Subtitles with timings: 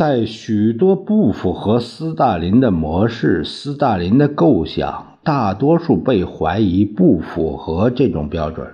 [0.00, 8.66] 在许多不符合斯大林的模式、斯大林的构想，大多数被怀疑不符合这种标准。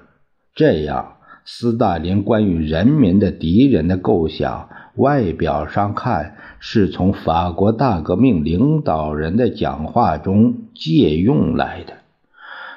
[0.54, 11.94] 这样，斯大林关于人民的敌人的构想，外表上看是从法国大革命领导人的讲话中借用来的，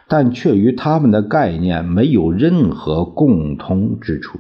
[0.08, 4.40] 但却与他们的概念没有任何共通之处。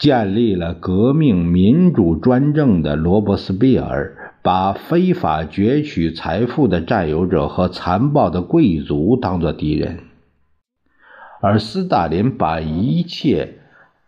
[0.00, 9.98] 建立了革命民主专政的罗伯斯庇尔，把非法攫取财富的占有者和残暴的贵族当作敌人，
[11.42, 13.58] 而斯大林把一切，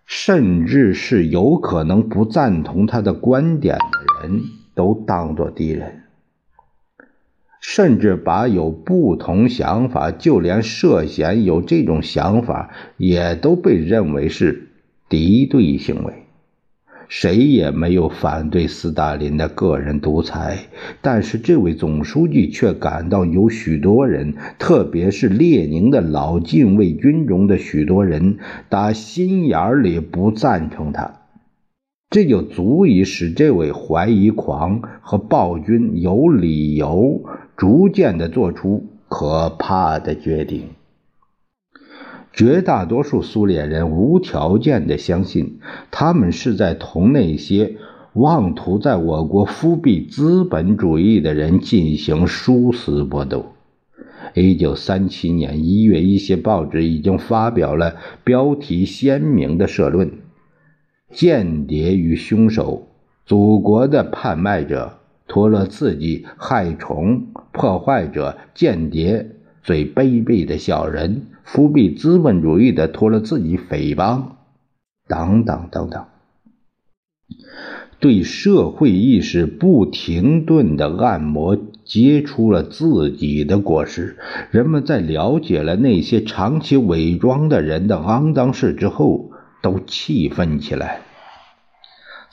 [0.07, 4.41] 甚至是有可能不赞同他的观点的人
[4.75, 6.05] 都当作敌人，
[7.61, 14.71] 甚至把有不同想法，就连涉嫌有这种想法，也都被认为是。
[15.13, 16.25] 敌对行为，
[17.07, 20.61] 谁也没有反对斯大林的个人独裁，
[21.03, 28.39] 但是这位总书记却感到有许多人，特别是列宁的老禁卫军中的许多人，
[28.71, 31.21] 打心眼里不赞成他，
[32.09, 37.23] 这就足以使这位怀疑狂和暴君有理由
[37.59, 40.71] 逐渐地做出可怕的决定。
[42.33, 45.59] 绝大多数苏联人无条件地相信，
[45.91, 47.77] 他们是在同那些
[48.15, 53.47] 妄图在我国复辟资本主义的人进行殊死搏斗。
[54.35, 60.11] 一九三七年一月，一些报纸已经发表了标题鲜明的社论
[61.13, 62.89] ：“间谍与凶手，
[63.27, 74.37] 祖国的叛卖者，托洛茨基害虫，破坏者，间谍。”最卑鄙的小人，复辟资本主义的托了自己匪帮，
[75.09, 76.05] 等等等等，
[78.01, 84.17] 对社会意识不停顿的按摩结出了自己的果实。
[84.51, 89.31] 人们在了解了那些长期伪装的人的肮脏事之后，
[89.63, 91.03] 都气愤起来。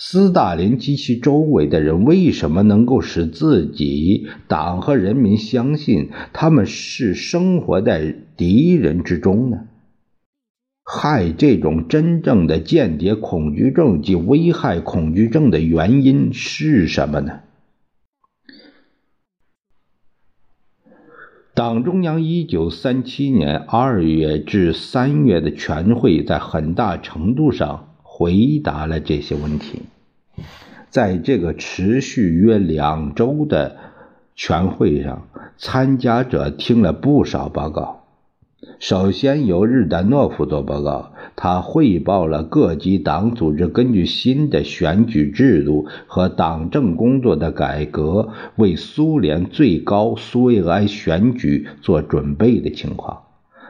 [0.01, 9.67] 斯大林及其周围的人为什么能够使自己党和人民相信他们是生活在敌人之中呢？
[10.85, 17.41] 害这种真正的间谍恐惧症及危害恐惧症的原因是什么呢？
[21.53, 27.88] 党中央一九三七年二月至三月的全会在很大程度上。
[28.19, 29.83] 回答了这些问题。
[30.89, 33.77] 在这个持续约两周的
[34.35, 38.03] 全会上，参加者听了不少报告。
[38.77, 53.21] 首先由日丹诺夫做报告，他汇报了各级党组织根据新的选举制度和党政工作的改革，为苏联最高苏维埃选举做准备的情况。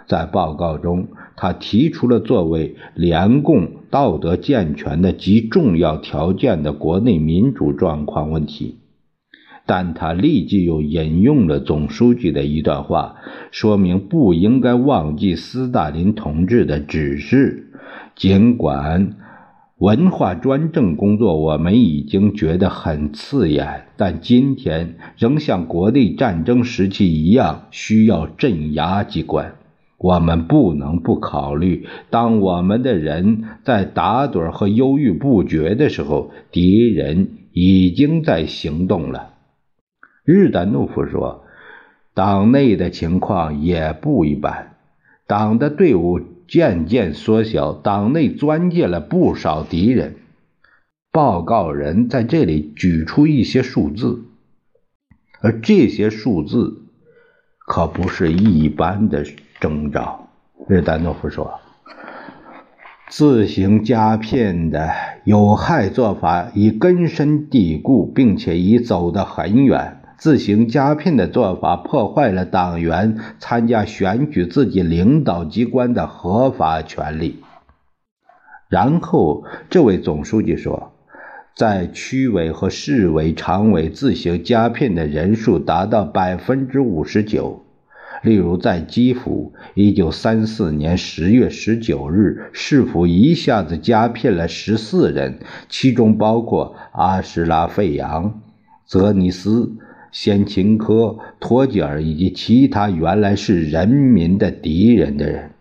[0.07, 1.09] 在报告中，
[1.41, 8.75] 他提出了作为联共道德健全的极重要条件的国内民主状况问题，
[9.65, 13.15] 但他立即又引用了总书记的一段话，
[13.51, 17.71] 说明不应该忘记斯大林同志的指示。
[18.17, 19.15] 尽管
[19.77, 29.53] 文化专政工作我们已经觉得很刺眼，但今天仍像国内战争时期一样需要镇压机关。
[29.99, 39.33] 我们不能不考虑，当我们的人在打盹和犹豫不决的时候，敌人已经在行动了。
[40.23, 41.43] 日丹诺夫说
[42.15, 44.77] ：“党内的情况也不一般，
[45.27, 50.15] 党的队伍渐渐缩小，党内钻进了不少敌人。”
[51.11, 54.23] 报告人在这里举出一些数字，
[55.41, 56.83] 而这些数字
[57.67, 59.25] 可不是一般的。
[59.59, 60.27] 征兆，
[60.67, 61.59] 日丹诺夫说
[63.09, 64.89] ：“自行加片的
[65.25, 69.97] 有害做法已根深蒂固，并且已走得很远。
[70.17, 77.41] 自行加片的做法破坏了党员参加选举自己领导机关的合法权利。
[78.67, 80.93] 然后，这位总书记说，
[81.55, 87.65] 在区委和市委常委自行加片的人数达到百分之五十九。
[88.21, 95.39] 例如，在基辅，一九三四年十月十九日，市府一下子加聘了十四人，
[95.69, 98.41] 其中包括阿什拉费扬、
[98.85, 99.71] 泽尼斯。
[100.11, 105.51] 先秦科、托吉尔以及其他原来是人民的敌人的人，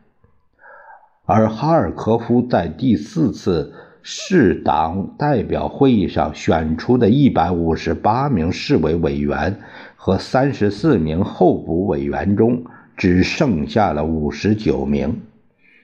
[1.26, 9.60] 而哈尔科夫在第四次市党代表会议上选出的一百五十八名市委委员
[10.00, 12.64] 和三十四名候补委员中，
[12.96, 15.20] 只剩下了五十九名，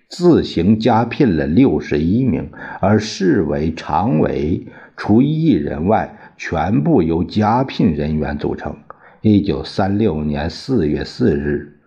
[0.08, 2.48] 自行加聘了六十一名，
[2.80, 4.66] 而市委常委
[4.96, 6.18] 除一人外。
[6.36, 8.76] 全部由加聘人员组成。
[9.20, 11.78] 一九三六年四月四日，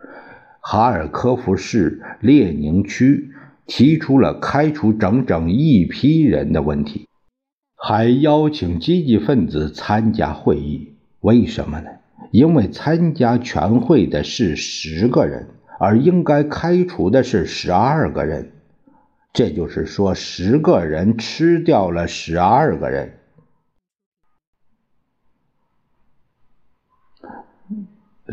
[0.62, 3.30] 哈尔科夫市列宁区
[3.66, 7.08] 提出了开除整整一批人的问题，
[7.76, 10.94] 还邀请积极分子参加会议。
[11.20, 11.90] 为什么呢？
[12.32, 15.48] 因为参加全会的是十个人，
[15.80, 18.52] 而应该开除的是十二个人。
[19.34, 23.14] 这就是说，十个人吃掉了十二个人。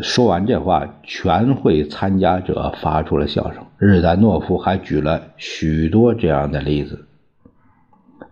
[0.02, 3.64] 说完这话，全会参加者发出了笑声。
[3.78, 7.06] 日丹诺夫还举了许多这样的例子。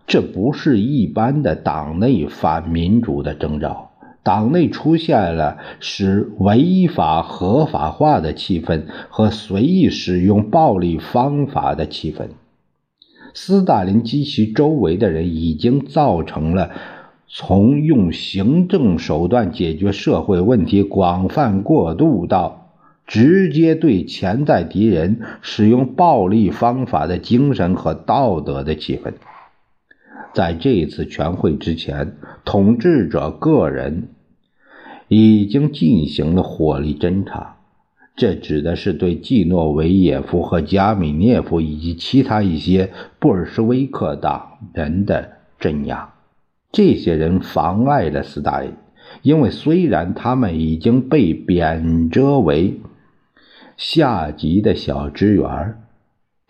[0.04, 3.91] 这不是一般的党内反民主的征兆，
[4.22, 12.28] 党内出现了使违法合法化的气氛和随意使用暴力方法的气氛。
[13.34, 16.70] 斯大林及其周围的人已经造成了。
[17.34, 22.74] 从用行政手段解决社会问题广泛过渡到
[23.06, 29.14] 直接对潜在敌人使用暴力方法的精神和道德的气氛，
[30.34, 34.08] 在这一次全会之前，统治者个人
[35.08, 37.56] 已经进行了火力侦查，
[38.16, 46.14] 这指的是对季诺维耶夫和加米涅夫以及其他一些布尔什维克党人的镇压。
[46.70, 48.72] 这些人妨碍了斯大林，
[49.20, 52.80] 因为虽然他们已经被贬谪为
[53.76, 55.81] 下级的小职员，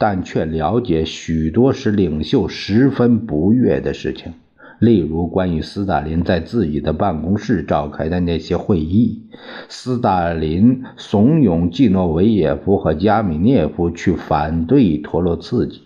[0.03, 4.33] 但却了解许多使领袖十分不悦的事情，
[4.81, 9.23] 例如关于斯大林在自己的办公室召开的那些会议，
[9.69, 15.83] 斯大林怂恿季诺维耶夫和加米涅夫去反对托洛茨基，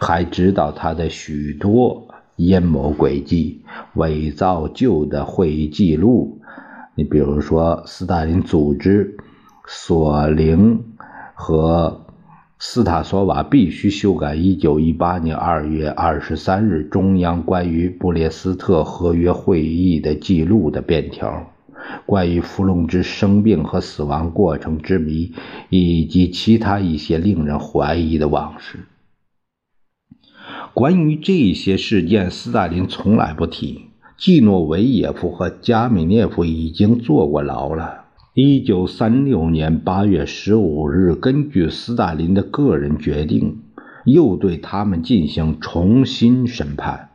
[0.00, 2.08] 还知道他的许多。
[2.36, 3.62] 阴谋诡计，
[3.94, 6.40] 伪造旧的会议记录。
[6.96, 9.16] 你比如说，斯大林组织
[9.68, 10.82] 索林
[11.34, 12.03] 和
[12.58, 21.52] 斯塔索瓦必须修改1918年2月23日中央关于布列斯特合约会议的记录的便条，
[22.06, 25.32] 关于伏龙芝生病和死亡过程之谜，
[25.68, 28.86] 以及其他一些令人怀疑的往事。
[30.72, 33.90] 关于这些事件，斯大林从来不提。
[34.16, 38.03] 季诺维耶夫和加米涅夫已经坐过牢了。
[38.36, 43.60] 一九三六年八月十五日，根据斯大林的个人决定，
[44.04, 47.10] 又对他们进行重新审判。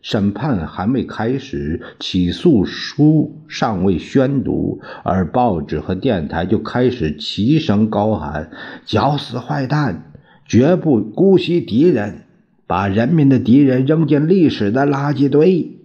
[0.00, 8.52] 审判还没开始，起诉书尚未宣读，而报纸和电台就开始齐声高喊
[8.86, 10.12] ：“绞死坏蛋，
[10.46, 12.26] 绝不姑息敌人。”
[12.68, 15.80] 把人民的敌人扔进历史的垃圾堆。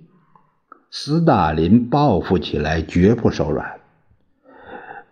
[0.91, 3.65] 斯大林报复起来绝不手软，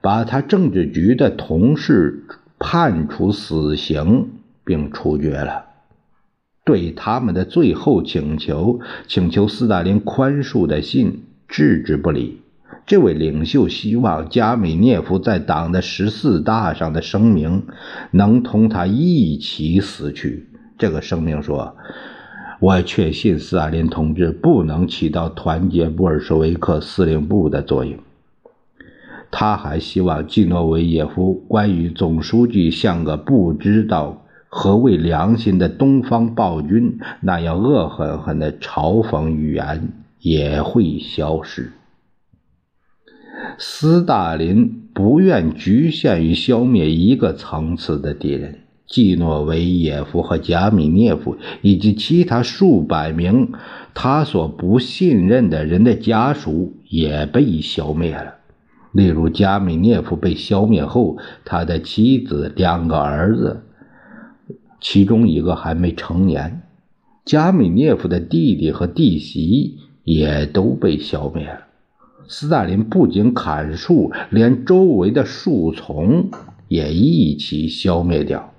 [0.03, 2.25] 把他政治局的同事
[2.59, 4.31] 判处死刑
[4.65, 5.67] 并处决了。
[6.65, 12.41] 对他们的最后请求，请求斯大林宽恕的信置之不理。
[12.85, 17.63] 这位领袖希望加米涅夫在党的十四大上的声明
[18.11, 20.49] 能同他一起死去。
[20.77, 21.77] 这个声明说
[22.59, 27.97] ：“我确信斯大林同志不能起到团结布尔什维克司令部的作用。”
[29.35, 39.89] 他还希望季诺维耶夫关于总书记像个不知道何谓良心的东方暴君那样恶狠狠的嘲讽语言
[40.21, 41.73] 也会消失。
[43.57, 48.59] 斯大林不愿局限于消灭一个层次的敌人。
[48.85, 53.51] 季诺维耶夫和加米涅夫以及其他数百名
[53.95, 58.42] 他所不信任的人的家属也被消灭了。
[58.93, 63.63] 例如，加米涅夫被消灭后，他的妻子、两个儿子，
[64.79, 66.61] 其中一个还没成年；
[67.25, 71.61] 加米涅夫的弟弟和弟媳也都被消灭了。
[72.27, 76.29] 斯大林不仅砍树，连周围的树丛
[76.67, 78.53] 也一起消灭掉。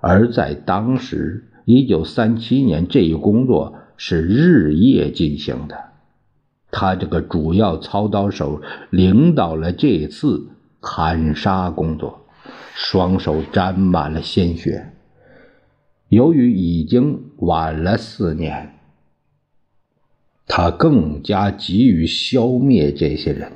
[0.00, 5.76] 而在当时，一九三七年，这一工作是日夜进行的。
[6.70, 8.60] 他这个主要操刀手
[8.90, 10.48] 领导了这次
[10.80, 12.26] 砍杀工作，
[12.74, 14.92] 双手沾满了鲜血。
[16.08, 18.78] 由于已经晚了四年，
[20.46, 23.52] 他更加急于消灭这些人。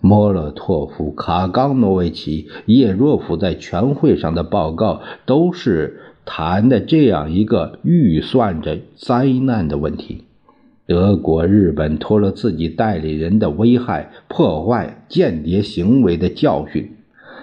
[0.00, 10.24] 莫洛托夫、卡冈诺维奇、叶若夫在全会上的报告都是谈的这样一个预算着灾难的问题。
[10.92, 16.96] 德国、日本拖了自己代理人的危害、破坏、间谍行为的教训，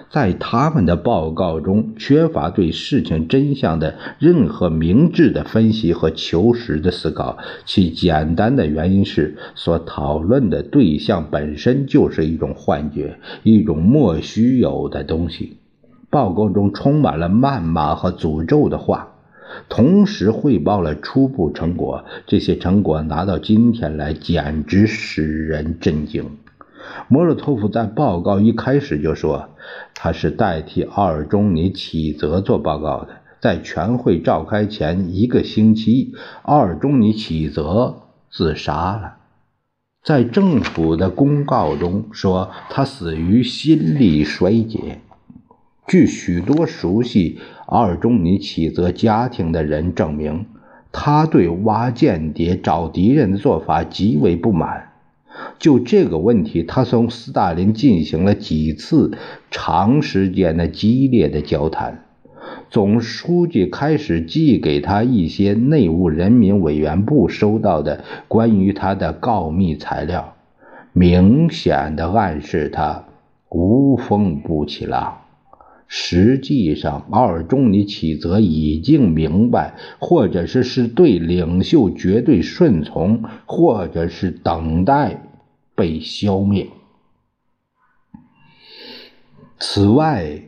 [0.08, 7.38] 在他们的报告中缺乏对事情真相的任何明智的分析和求实的思考。
[7.64, 15.56] 其简单的原因是，所讨论的对象本身就是一种幻觉，一种莫须有的东西。
[16.08, 19.08] 报告中充满了谩骂和诅咒的话。
[19.68, 26.38] 同时汇报了初步成果，这些成果拿到今天来，简直使人震惊。
[27.08, 29.50] 莫洛托夫在报告一开始就说，
[29.94, 33.08] 他是代替奥尔中尼启泽做报告的。
[33.40, 39.16] 在全会召开前一个星期，奥尔中尼启泽自杀了。
[40.04, 45.00] 在政府的公告中说，他死于心力衰竭。
[45.90, 47.40] 据许多熟悉。
[47.66, 50.46] 阿尔中尼启泽家庭的人证明，
[50.92, 54.92] 他对挖间谍、找敌人的做法极为不满。
[55.58, 59.18] 就这个问题，他从斯大林进行了几次
[59.50, 62.04] 长时间的激烈的交谈。
[62.68, 70.34] 总书记开始寄给他一些内务人民委员部收到的关于他的告密材料，
[70.92, 73.06] 明显的暗示他
[73.48, 75.19] 无风不起浪。
[75.92, 85.20] 实际上，奥尔中尼启泽已经明白，或者是是对领袖绝对顺从，或者是等待
[85.74, 86.68] 被消灭。
[89.58, 90.42] 此外，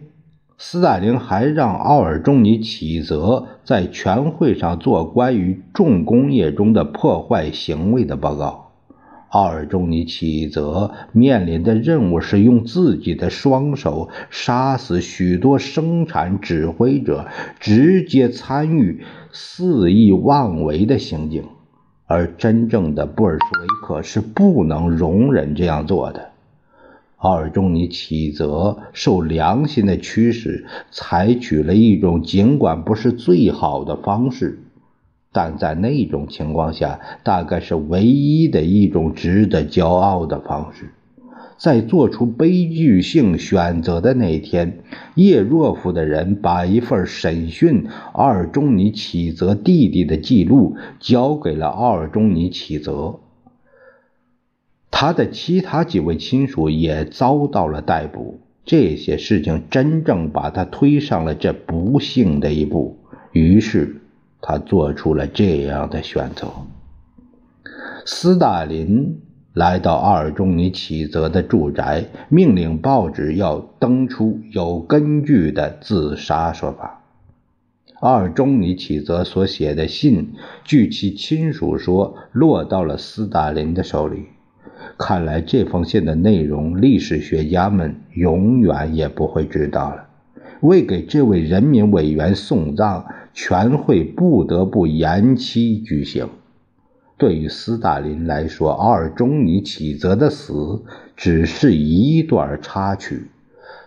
[0.56, 8.71] 斯大林还让奥尔中尼启泽在全会上做关于重工业中的破坏行为的报告。
[9.32, 17.26] 奥尔中尼启泽面临的任务是用自己的双手杀死许多生产指挥者，
[17.58, 19.00] 直接参与
[19.32, 21.44] 肆意妄为的行径，
[22.06, 26.28] 而真正的布尔什维克是不能容忍这样做的。
[27.16, 34.61] 奥尔中尼启泽受良心的驱使，采取了一种尽管不是最好的方式。
[35.32, 40.92] 但在那种情况下，大概是唯一的一种值得骄傲的方式。
[41.56, 44.80] 在做出悲剧性选择的那天，
[45.14, 53.20] 叶若夫的人把一份审讯奥尔中尼启泽弟弟的记录交给了奥尔中尼启泽，
[54.90, 58.40] 他的其他几位亲属也遭到了逮捕。
[58.64, 62.98] 这些事情真正把他推上了这不幸的一步。
[63.32, 64.01] 于是。
[64.42, 66.48] 他做出了这样的选择。
[68.04, 69.20] 斯大林
[69.54, 76.98] 来到阿尔中尼启泽的住宅，命令报纸要登出有根据的自杀说法。
[78.00, 80.32] 阿尔中尼启泽所写的信，
[80.64, 84.24] 据其亲属说，落到了斯大林的手里。
[84.98, 90.08] 看来这封信的内容，历史学家们永远也不会知道了。
[90.62, 93.04] 为给这位人民委员送葬，
[93.34, 96.28] 全会不得不延期举行。
[97.18, 100.82] 对于斯大林来说，奥尔中尼启泽的死
[101.16, 103.28] 只是一段插曲。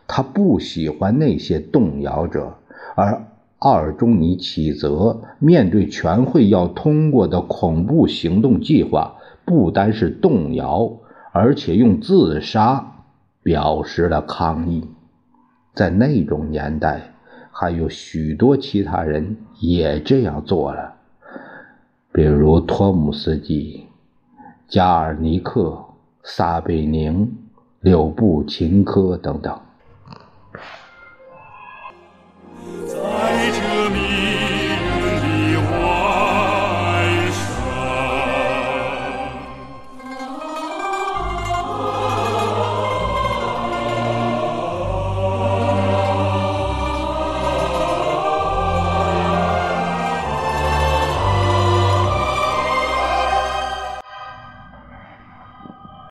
[0.08, 2.56] 他不喜欢那些动摇者，
[2.96, 3.26] 而
[3.60, 9.16] 奥尔中尼启泽面对全会要通过的恐怖行动计划，
[9.46, 10.92] 不单是动摇，
[11.32, 13.04] 而且用自杀
[13.42, 14.88] 表示了抗议。
[15.76, 17.12] 在那种年代，
[17.52, 20.96] 还有许多其他人也这样做了，
[22.14, 23.86] 比如托姆斯基、
[24.70, 25.84] 加尔尼克、
[26.24, 27.38] 撒贝宁、
[27.82, 29.60] 柳布琴科等等。